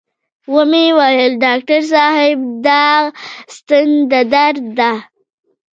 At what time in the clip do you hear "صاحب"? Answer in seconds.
1.93-2.39